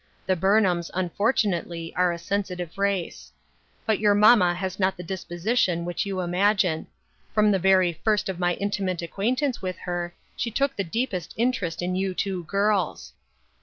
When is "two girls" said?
12.15-13.13